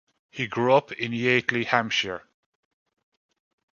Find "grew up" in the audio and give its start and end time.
0.47-0.91